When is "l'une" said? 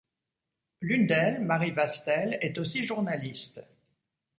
0.79-1.05